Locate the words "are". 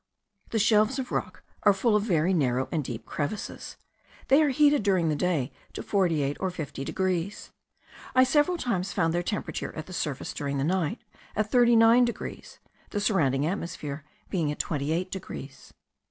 1.61-1.73, 4.41-4.49